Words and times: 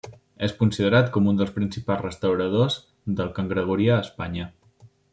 És 0.45 0.53
considerat 0.61 1.11
com 1.17 1.27
un 1.33 1.37
dels 1.41 1.53
principals 1.59 2.03
restauradors 2.07 2.81
del 3.23 3.33
cant 3.39 3.55
gregorià 3.55 3.99
a 3.99 4.03
Espanya. 4.09 4.53